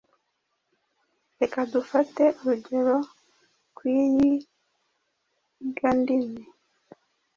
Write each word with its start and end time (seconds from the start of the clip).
Reka 1.39 1.59
dufate 1.73 2.23
urugero 2.39 2.95
ku 3.75 3.81
iyigandimi. 4.01 6.41